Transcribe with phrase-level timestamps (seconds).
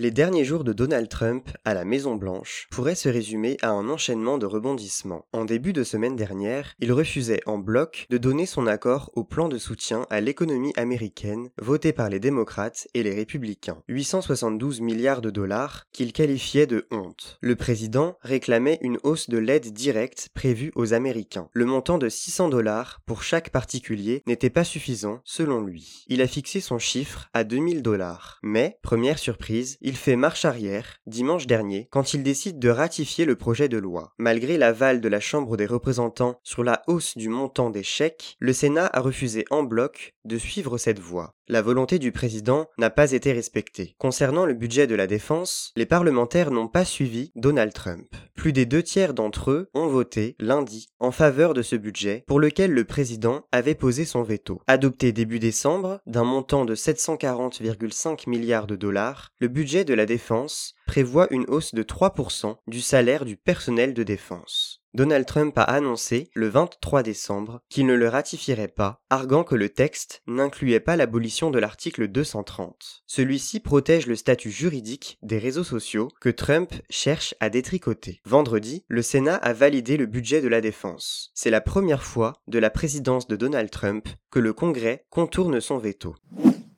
[0.00, 3.88] Les derniers jours de Donald Trump à la Maison Blanche pourraient se résumer à un
[3.88, 5.24] enchaînement de rebondissements.
[5.32, 9.48] En début de semaine dernière, il refusait en bloc de donner son accord au plan
[9.48, 13.84] de soutien à l'économie américaine voté par les démocrates et les républicains.
[13.86, 17.38] 872 milliards de dollars qu'il qualifiait de honte.
[17.40, 21.48] Le président réclamait une hausse de l'aide directe prévue aux Américains.
[21.52, 26.04] Le montant de 600 dollars pour chaque particulier n'était pas suffisant selon lui.
[26.08, 28.40] Il a fixé son chiffre à 2000 dollars.
[28.42, 33.36] Mais, première surprise, il fait marche arrière, dimanche dernier, quand il décide de ratifier le
[33.36, 34.14] projet de loi.
[34.16, 38.54] Malgré l'aval de la Chambre des représentants sur la hausse du montant des chèques, le
[38.54, 41.34] Sénat a refusé en bloc de suivre cette voie.
[41.46, 43.94] La volonté du président n'a pas été respectée.
[43.98, 48.06] Concernant le budget de la défense, les parlementaires n'ont pas suivi Donald Trump.
[48.34, 52.40] Plus des deux tiers d'entre eux ont voté lundi en faveur de ce budget pour
[52.40, 54.62] lequel le président avait posé son veto.
[54.66, 60.74] Adopté début décembre, d'un montant de 740,5 milliards de dollars, le budget de la défense
[60.86, 64.84] prévoit une hausse de 3% du salaire du personnel de défense.
[64.94, 69.68] Donald Trump a annoncé le 23 décembre qu'il ne le ratifierait pas, arguant que le
[69.68, 73.02] texte n'incluait pas l'abolition de l'article 230.
[73.08, 78.20] Celui-ci protège le statut juridique des réseaux sociaux que Trump cherche à détricoter.
[78.24, 81.32] Vendredi, le Sénat a validé le budget de la défense.
[81.34, 85.78] C'est la première fois de la présidence de Donald Trump que le Congrès contourne son
[85.78, 86.14] veto.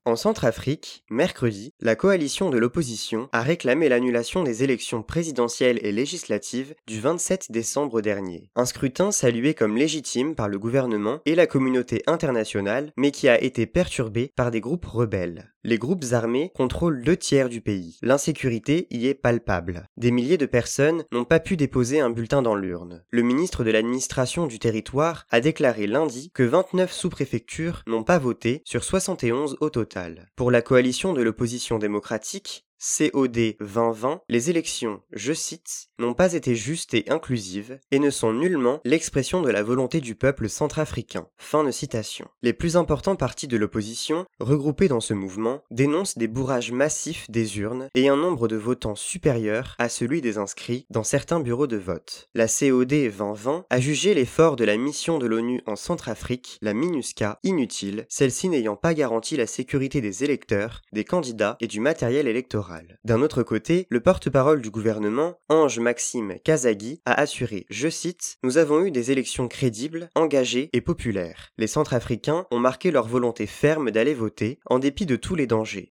[0.07, 6.75] En Centrafrique, mercredi, la coalition de l'opposition a réclamé l'annulation des élections présidentielles et législatives
[6.87, 8.49] du 27 décembre dernier.
[8.55, 13.43] Un scrutin salué comme légitime par le gouvernement et la communauté internationale, mais qui a
[13.43, 15.51] été perturbé par des groupes rebelles.
[15.67, 17.97] Les groupes armés contrôlent deux tiers du pays.
[18.01, 19.89] L'insécurité y est palpable.
[19.97, 23.03] Des milliers de personnes n'ont pas pu déposer un bulletin dans l'urne.
[23.11, 28.61] Le ministre de l'administration du territoire a déclaré lundi que 29 sous-préfectures n'ont pas voté
[28.63, 29.96] sur 71 au total.
[30.35, 36.55] Pour la coalition de l'opposition démocratique, COD 2020, les élections, je cite, n'ont pas été
[36.55, 41.27] justes et inclusives et ne sont nullement l'expression de la volonté du peuple centrafricain.
[41.37, 42.27] Fin de citation.
[42.43, 47.57] Les plus importants partis de l'opposition, regroupés dans ce mouvement, dénoncent des bourrages massifs des
[47.57, 51.77] urnes et un nombre de votants supérieur à celui des inscrits dans certains bureaux de
[51.77, 52.29] vote.
[52.35, 57.39] La COD 2020 a jugé l'effort de la mission de l'ONU en Centrafrique, la MINUSCA,
[57.43, 62.66] inutile, celle-ci n'ayant pas garanti la sécurité des électeurs, des candidats et du matériel électoral.
[63.03, 68.57] D'un autre côté, le porte-parole du gouvernement, Ange Maxime Kazagui, a assuré, je cite, Nous
[68.57, 71.49] avons eu des élections crédibles, engagées et populaires.
[71.57, 75.93] Les Centrafricains ont marqué leur volonté ferme d'aller voter, en dépit de tous les dangers.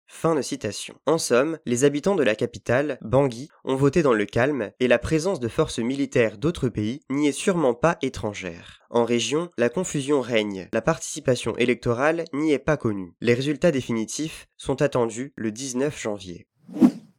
[1.06, 5.00] En somme, les habitants de la capitale, Bangui, ont voté dans le calme et la
[5.00, 8.82] présence de forces militaires d'autres pays n'y est sûrement pas étrangère.
[8.90, 13.14] En région, la confusion règne, la participation électorale n'y est pas connue.
[13.22, 16.48] Les résultats définitifs sont attendus le 19 janvier.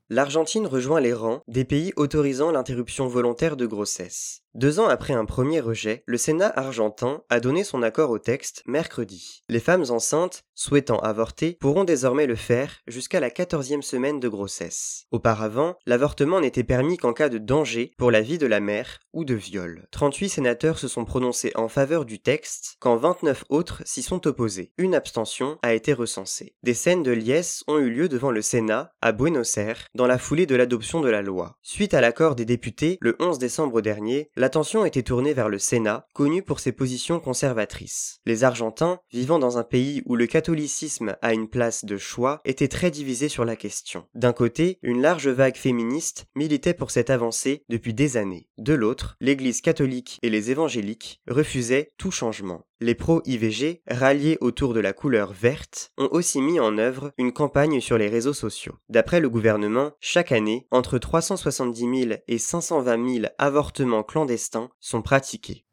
[0.09, 4.42] L'Argentine rejoint les rangs des pays autorisant l'interruption volontaire de grossesse.
[4.55, 8.63] Deux ans après un premier rejet, le Sénat argentin a donné son accord au texte
[8.67, 9.43] mercredi.
[9.49, 15.07] Les femmes enceintes souhaitant avorter pourront désormais le faire jusqu'à la quatorzième semaine de grossesse.
[15.11, 19.25] Auparavant, l'avortement n'était permis qu'en cas de danger pour la vie de la mère ou
[19.25, 19.87] de viol.
[19.91, 24.73] 38 sénateurs se sont prononcés en faveur du texte, quand 29 autres s'y sont opposés.
[24.77, 26.55] Une abstention a été recensée.
[26.63, 30.19] Des scènes de liesse ont eu lieu devant le Sénat, à Buenos Aires, dans la
[30.19, 31.57] foulée de l'adoption de la loi.
[31.63, 36.05] Suite à l'accord des députés, le 11 décembre dernier, l'attention était tournée vers le Sénat,
[36.15, 38.19] connu pour ses positions conservatrices.
[38.27, 42.67] Les Argentins, vivant dans un pays où le catholicisme a une place de choix, étaient
[42.67, 44.05] très divisés sur la question.
[44.17, 48.49] D'un côté, une large vague féministe militait pour cette avancée depuis des années.
[48.59, 52.67] De l'autre, l'Église catholique et les évangéliques refusaient tout changement.
[52.83, 57.81] Les pro-IVG, ralliés autour de la couleur verte, ont aussi mis en œuvre une campagne
[57.81, 58.75] sur les réseaux sociaux.
[58.89, 65.65] D'après le gouvernement, chaque année, entre 370 000 et 520 000 avortements clandestins sont pratiqués.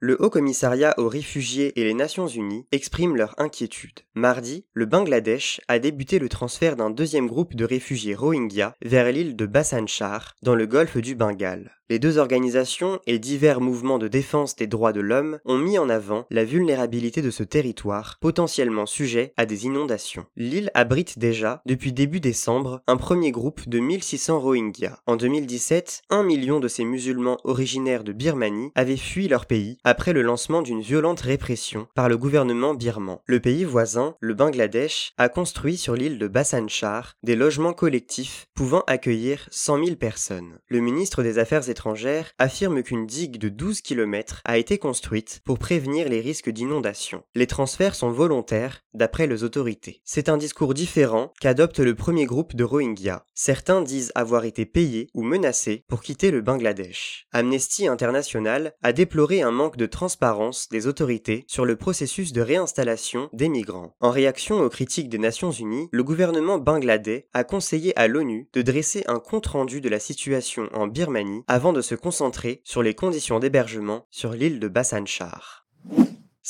[0.00, 3.98] Le Haut Commissariat aux réfugiés et les Nations Unies expriment leur inquiétude.
[4.14, 9.34] Mardi, le Bangladesh a débuté le transfert d'un deuxième groupe de réfugiés Rohingyas vers l'île
[9.34, 11.72] de Bhasan Char, dans le golfe du Bengale.
[11.90, 15.88] Les deux organisations et divers mouvements de défense des droits de l'homme ont mis en
[15.88, 20.26] avant la vulnérabilité de ce territoire, potentiellement sujet à des inondations.
[20.36, 24.98] L'île abrite déjà, depuis début décembre, un premier groupe de 1600 Rohingyas.
[25.06, 30.12] En 2017, un million de ces musulmans originaires de Birmanie avaient fui leur pays après
[30.12, 33.20] le lancement d'une violente répression par le gouvernement birman.
[33.24, 38.48] Le pays voisin, le Bangladesh, a construit sur l'île de Bassan Char des logements collectifs
[38.54, 40.58] pouvant accueillir 100 000 personnes.
[40.68, 45.58] Le ministre des Affaires étrangères affirme qu'une digue de 12 km a été construite pour
[45.58, 47.22] prévenir les risques d'inondation.
[47.34, 50.02] Les transferts sont volontaires, d'après les autorités.
[50.04, 53.24] C'est un discours différent qu'adopte le premier groupe de Rohingyas.
[53.34, 57.26] Certains disent avoir été payés ou menacés pour quitter le Bangladesh.
[57.32, 63.30] Amnesty International a déploré un manque de transparence des autorités sur le processus de réinstallation
[63.32, 63.94] des migrants.
[64.00, 68.60] En réaction aux critiques des Nations Unies, le gouvernement bangladais a conseillé à l'ONU de
[68.60, 73.38] dresser un compte-rendu de la situation en Birmanie avant de se concentrer sur les conditions
[73.38, 75.64] d'hébergement sur l'île de Bassan Char.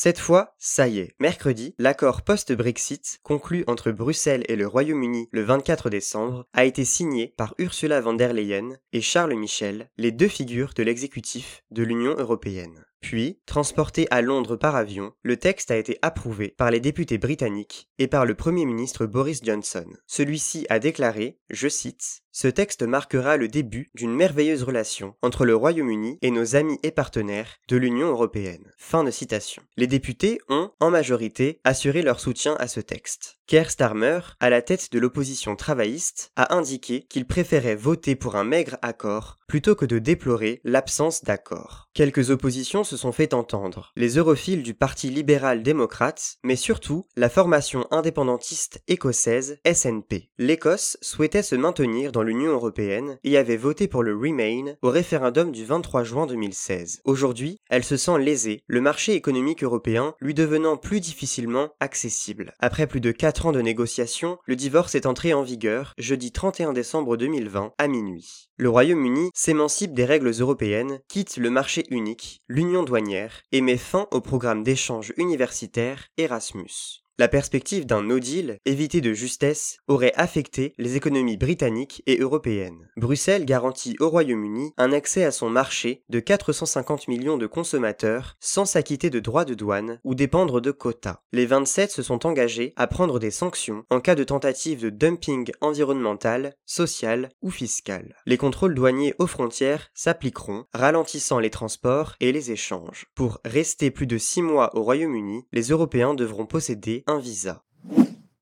[0.01, 5.43] Cette fois, ça y est, mercredi, l'accord post-Brexit, conclu entre Bruxelles et le Royaume-Uni le
[5.43, 10.29] 24 décembre, a été signé par Ursula von der Leyen et Charles Michel, les deux
[10.29, 12.85] figures de l'exécutif de l'Union européenne.
[13.00, 17.89] Puis, transporté à Londres par avion, le texte a été approuvé par les députés britanniques
[17.99, 19.87] et par le Premier ministre Boris Johnson.
[20.06, 25.55] Celui-ci a déclaré, je cite, Ce texte marquera le début d'une merveilleuse relation entre le
[25.55, 28.73] Royaume-Uni et nos amis et partenaires de l'Union européenne.
[28.79, 29.62] Fin de citation.
[29.77, 33.38] Les députés ont, en majorité, assuré leur soutien à ce texte.
[33.49, 38.45] Keir Starmer, à la tête de l'opposition travailliste, a indiqué qu'il préférait voter pour un
[38.45, 41.89] maigre accord plutôt que de déplorer l'absence d'accord.
[41.95, 47.87] Quelques oppositions se sont fait entendre, les europhiles du Parti libéral-démocrate, mais surtout la formation
[47.91, 50.29] indépendantiste écossaise SNP.
[50.37, 55.51] L'Écosse souhaitait se maintenir dans l'Union européenne et avait voté pour le Remain au référendum
[55.51, 57.01] du 23 juin 2016.
[57.05, 62.53] Aujourd'hui, elle se sent lésée, le marché économique européen lui devenant plus difficilement accessible.
[62.59, 66.73] Après plus de 4 ans de négociations, le divorce est entré en vigueur jeudi 31
[66.73, 68.49] décembre 2020 à minuit.
[68.56, 74.08] Le Royaume-Uni s'émancipe des règles européennes, quitte le marché unique, l'union douanière et met fin
[74.11, 77.05] au programme d'échange universitaire Erasmus.
[77.20, 82.88] La perspective d'un no deal, évité de justesse, aurait affecté les économies britanniques et européennes.
[82.97, 88.67] Bruxelles garantit au Royaume-Uni un accès à son marché de 450 millions de consommateurs sans
[88.67, 91.19] s'acquitter de droits de douane ou dépendre de quotas.
[91.32, 95.50] Les 27 se sont engagés à prendre des sanctions en cas de tentative de dumping
[95.61, 98.15] environnemental, social ou fiscal.
[98.26, 103.06] Les contrôles douaniers aux frontières s'appliqueront, ralentissant les transports et les échanges.
[103.17, 107.64] Pour rester plus de 6 mois au Royaume-Uni, les Européens devront posséder un visa.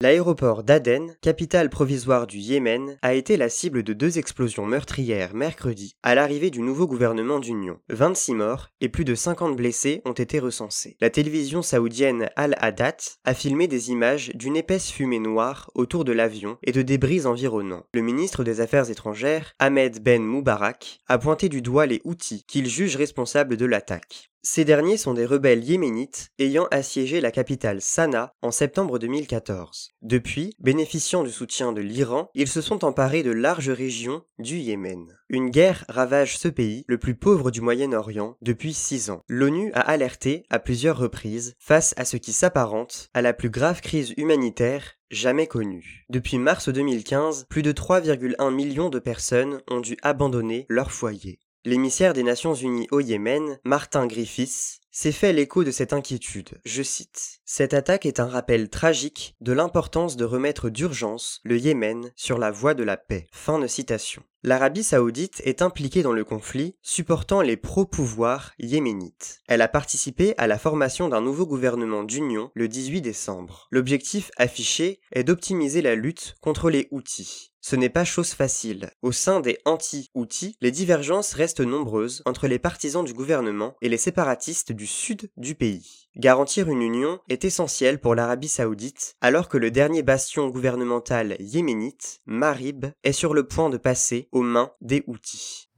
[0.02, 5.96] L'aéroport d'Aden, capitale provisoire du Yémen, a été la cible de deux explosions meurtrières mercredi
[6.02, 7.78] à l'arrivée du nouveau gouvernement d'union.
[7.88, 10.98] 26 morts et plus de 50 blessés ont été recensés.
[11.00, 16.58] La télévision saoudienne Al-Hadat a filmé des images d'une épaisse fumée noire autour de l'avion
[16.62, 17.86] et de débris environnants.
[17.94, 22.68] Le ministre des Affaires étrangères, Ahmed Ben Moubarak, a pointé du doigt les outils qu'il
[22.68, 24.30] juge responsables de l'attaque.
[24.42, 29.90] Ces derniers sont des rebelles yéménites ayant assiégé la capitale Sanaa en septembre 2014.
[30.02, 35.18] Depuis, bénéficiant du soutien de l'Iran, ils se sont emparés de larges régions du Yémen.
[35.28, 39.22] Une guerre ravage ce pays, le plus pauvre du Moyen-Orient, depuis six ans.
[39.28, 43.80] L'ONU a alerté à plusieurs reprises face à ce qui s'apparente à la plus grave
[43.80, 46.04] crise humanitaire jamais connue.
[46.08, 51.40] Depuis mars 2015, plus de 3,1 millions de personnes ont dû abandonner leur foyer.
[51.66, 56.60] L'émissaire des Nations Unies au Yémen, Martin Griffiths, s'est fait l'écho de cette inquiétude.
[56.64, 57.40] Je cite.
[57.44, 62.52] Cette attaque est un rappel tragique de l'importance de remettre d'urgence le Yémen sur la
[62.52, 63.26] voie de la paix.
[63.32, 64.22] Fin de citation.
[64.42, 69.40] L'Arabie saoudite est impliquée dans le conflit, supportant les pro-pouvoirs yéménites.
[69.48, 73.66] Elle a participé à la formation d'un nouveau gouvernement d'union le 18 décembre.
[73.70, 77.52] L'objectif affiché est d'optimiser la lutte contre les Houthis.
[77.60, 78.90] Ce n'est pas chose facile.
[79.02, 83.96] Au sein des anti-Houthis, les divergences restent nombreuses entre les partisans du gouvernement et les
[83.96, 86.05] séparatistes du sud du pays.
[86.18, 92.20] Garantir une union est essentiel pour l'Arabie saoudite, alors que le dernier bastion gouvernemental yéménite,
[92.24, 95.68] Marib, est sur le point de passer aux mains des Houthis.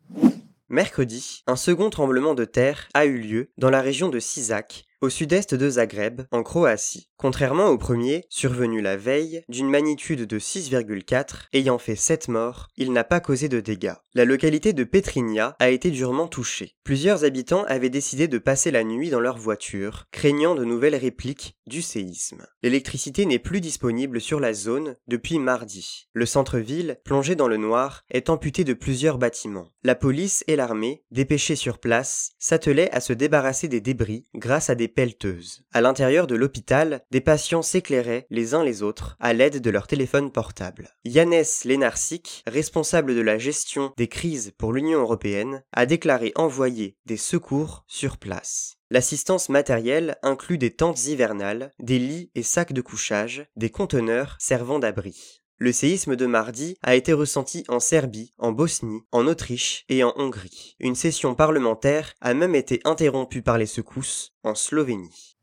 [0.68, 5.08] Mercredi, un second tremblement de terre a eu lieu dans la région de Sisak, au
[5.08, 7.07] sud-est de Zagreb, en Croatie.
[7.18, 12.92] Contrairement au premier, survenu la veille, d'une magnitude de 6,4, ayant fait 7 morts, il
[12.92, 13.94] n'a pas causé de dégâts.
[14.14, 16.76] La localité de Petrinia a été durement touchée.
[16.84, 21.58] Plusieurs habitants avaient décidé de passer la nuit dans leur voiture, craignant de nouvelles répliques
[21.66, 22.46] du séisme.
[22.62, 26.08] L'électricité n'est plus disponible sur la zone depuis mardi.
[26.12, 29.70] Le centre-ville, plongé dans le noir, est amputé de plusieurs bâtiments.
[29.82, 34.76] La police et l'armée, dépêchées sur place, s'attelaient à se débarrasser des débris grâce à
[34.76, 35.64] des pelleteuses.
[35.72, 39.86] À l'intérieur de l'hôpital, des patients s'éclairaient les uns les autres à l'aide de leur
[39.86, 40.90] téléphone portable.
[41.04, 47.16] Yannès Lenarcic, responsable de la gestion des crises pour l'Union européenne, a déclaré envoyer des
[47.16, 48.76] secours sur place.
[48.90, 54.78] L'assistance matérielle inclut des tentes hivernales, des lits et sacs de couchage, des conteneurs servant
[54.78, 55.42] d'abri.
[55.60, 60.12] Le séisme de mardi a été ressenti en Serbie, en Bosnie, en Autriche et en
[60.16, 60.76] Hongrie.
[60.78, 65.37] Une session parlementaire a même été interrompue par les secousses en Slovénie.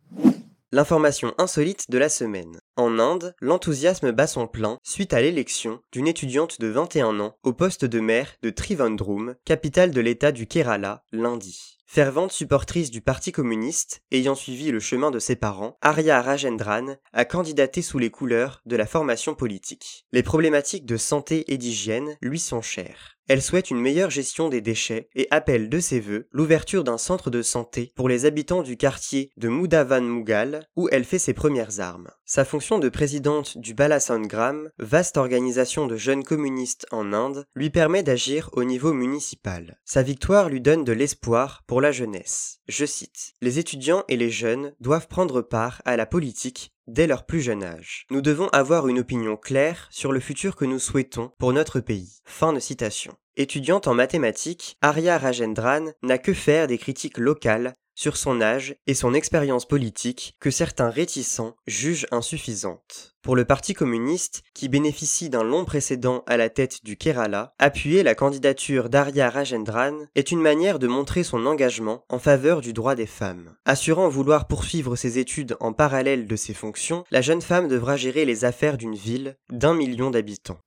[0.75, 2.59] L'information insolite de la semaine.
[2.75, 7.53] En Inde, l'enthousiasme bat son plein suite à l'élection d'une étudiante de 21 ans au
[7.53, 11.77] poste de maire de Trivandrum, capitale de l'état du Kerala, lundi.
[11.87, 17.25] Fervente supportrice du Parti communiste, ayant suivi le chemin de ses parents, Arya Rajendran a
[17.25, 20.05] candidaté sous les couleurs de la formation politique.
[20.11, 23.15] Les problématiques de santé et d'hygiène lui sont chères.
[23.27, 27.31] Elle souhaite une meilleure gestion des déchets et appelle de ses voeux l'ouverture d'un centre
[27.31, 31.79] de santé pour les habitants du quartier de Mudavan Mughal où elle fait ses premières
[31.79, 32.09] armes.
[32.25, 38.03] Sa fonction de présidente du Balasangram, vaste organisation de jeunes communistes en Inde, lui permet
[38.03, 39.79] d'agir au niveau municipal.
[39.85, 42.59] Sa victoire lui donne de l'espoir pour la jeunesse.
[42.67, 47.25] Je cite Les étudiants et les jeunes doivent prendre part à la politique dès leur
[47.25, 48.05] plus jeune âge.
[48.09, 52.21] Nous devons avoir une opinion claire sur le futur que nous souhaitons pour notre pays.
[52.25, 53.15] Fin de citation.
[53.37, 58.93] Étudiante en mathématiques, Arya Rajendran n'a que faire des critiques locales sur son âge et
[58.93, 63.15] son expérience politique que certains réticents jugent insuffisantes.
[63.21, 68.03] Pour le Parti communiste, qui bénéficie d'un long précédent à la tête du Kerala, appuyer
[68.03, 72.93] la candidature d'Arya Rajendran est une manière de montrer son engagement en faveur du droit
[72.93, 73.55] des femmes.
[73.65, 78.25] Assurant vouloir poursuivre ses études en parallèle de ses fonctions, la jeune femme devra gérer
[78.25, 80.59] les affaires d'une ville d'un million d'habitants.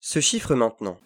[0.00, 0.98] Ce chiffre maintenant.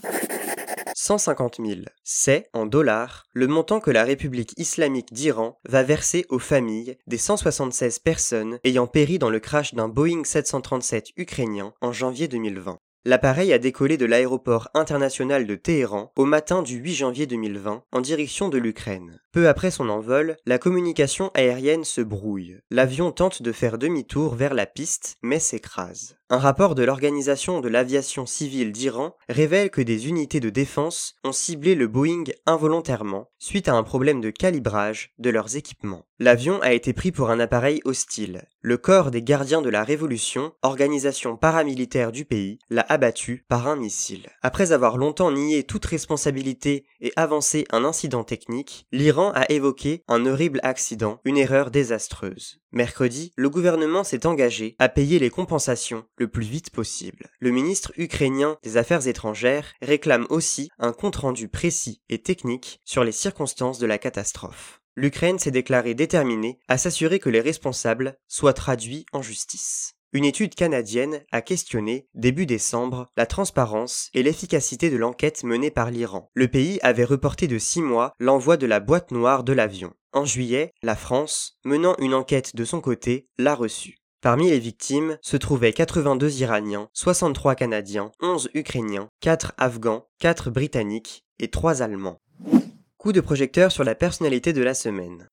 [1.00, 1.80] 150 000.
[2.02, 7.18] C'est, en dollars, le montant que la République islamique d'Iran va verser aux familles des
[7.18, 12.80] 176 personnes ayant péri dans le crash d'un Boeing 737 ukrainien en janvier 2020.
[13.04, 18.00] L'appareil a décollé de l'aéroport international de Téhéran au matin du 8 janvier 2020 en
[18.00, 19.20] direction de l'Ukraine.
[19.32, 22.58] Peu après son envol, la communication aérienne se brouille.
[22.70, 26.16] L'avion tente de faire demi-tour vers la piste mais s'écrase.
[26.28, 31.32] Un rapport de l'Organisation de l'aviation civile d'Iran révèle que des unités de défense ont
[31.32, 36.07] ciblé le Boeing involontairement suite à un problème de calibrage de leurs équipements.
[36.20, 38.42] L'avion a été pris pour un appareil hostile.
[38.60, 43.76] Le corps des gardiens de la Révolution, organisation paramilitaire du pays, l'a abattu par un
[43.76, 44.26] missile.
[44.42, 50.26] Après avoir longtemps nié toute responsabilité et avancé un incident technique, l'Iran a évoqué un
[50.26, 52.58] horrible accident, une erreur désastreuse.
[52.72, 57.30] Mercredi, le gouvernement s'est engagé à payer les compensations le plus vite possible.
[57.38, 63.12] Le ministre ukrainien des Affaires étrangères réclame aussi un compte-rendu précis et technique sur les
[63.12, 64.77] circonstances de la catastrophe.
[64.98, 69.94] L'Ukraine s'est déclarée déterminée à s'assurer que les responsables soient traduits en justice.
[70.12, 75.92] Une étude canadienne a questionné, début décembre, la transparence et l'efficacité de l'enquête menée par
[75.92, 76.28] l'Iran.
[76.34, 79.94] Le pays avait reporté de six mois l'envoi de la boîte noire de l'avion.
[80.12, 83.98] En juillet, la France, menant une enquête de son côté, l'a reçue.
[84.20, 91.24] Parmi les victimes se trouvaient 82 Iraniens, 63 Canadiens, 11 Ukrainiens, 4 Afghans, 4 Britanniques
[91.38, 92.20] et 3 Allemands.
[92.98, 95.28] Coup de projecteur sur la personnalité de la semaine.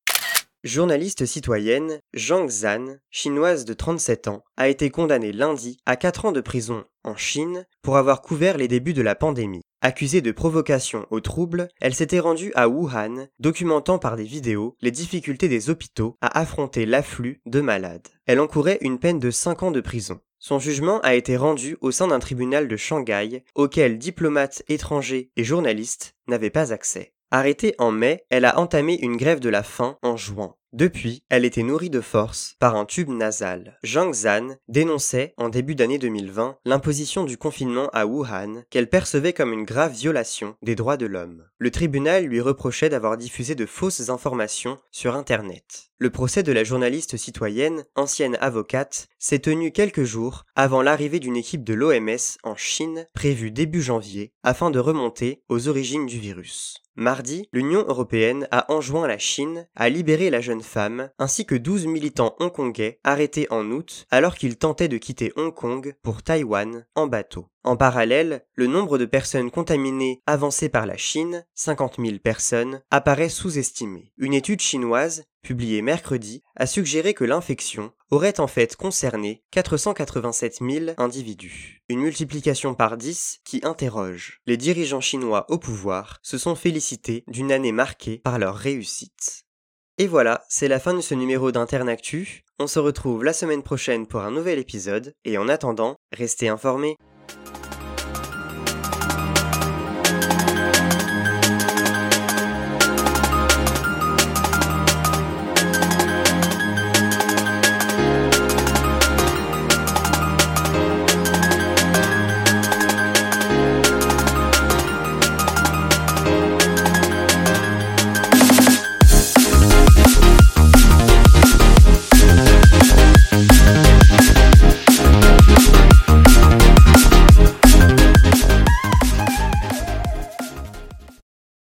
[0.64, 6.32] Journaliste citoyenne, Zhang Zhan, chinoise de 37 ans, a été condamnée lundi à 4 ans
[6.32, 9.64] de prison en Chine pour avoir couvert les débuts de la pandémie.
[9.82, 14.92] Accusée de provocation au trouble, elle s'était rendue à Wuhan, documentant par des vidéos les
[14.92, 18.10] difficultés des hôpitaux à affronter l'afflux de malades.
[18.28, 20.20] Elle encourait une peine de 5 ans de prison.
[20.38, 25.44] Son jugement a été rendu au sein d'un tribunal de Shanghai auquel diplomates étrangers et
[25.44, 27.15] journalistes n'avaient pas accès.
[27.32, 30.56] Arrêtée en mai, elle a entamé une grève de la faim en juin.
[30.76, 33.80] Depuis, elle était nourrie de force par un tube nasal.
[33.86, 39.54] Zhang Zhan dénonçait, en début d'année 2020, l'imposition du confinement à Wuhan qu'elle percevait comme
[39.54, 41.46] une grave violation des droits de l'homme.
[41.60, 45.92] Le tribunal lui reprochait d'avoir diffusé de fausses informations sur Internet.
[45.98, 51.36] Le procès de la journaliste citoyenne, ancienne avocate, s'est tenu quelques jours avant l'arrivée d'une
[51.36, 56.84] équipe de l'OMS en Chine prévue début janvier afin de remonter aux origines du virus.
[56.96, 61.88] Mardi, l'Union européenne a enjoint la Chine à libérer la jeune femme ainsi que 12
[61.88, 67.08] militants hongkongais arrêtés en août alors qu'ils tentaient de quitter Hong Kong pour Taïwan en
[67.08, 67.48] bateau.
[67.66, 73.28] En parallèle, le nombre de personnes contaminées avancé par la Chine, 50 000 personnes, apparaît
[73.28, 74.14] sous-estimé.
[74.20, 80.86] Une étude chinoise, publiée mercredi, a suggéré que l'infection aurait en fait concerné 487 000
[81.00, 81.82] individus.
[81.90, 84.42] Une multiplication par 10 qui interroge.
[84.46, 89.46] Les dirigeants chinois au pouvoir se sont félicités d'une année marquée par leur réussite.
[89.98, 92.44] Et voilà, c'est la fin de ce numéro d'Internactu.
[92.60, 96.96] On se retrouve la semaine prochaine pour un nouvel épisode, et en attendant, restez informés.
[97.28, 97.75] Thank you.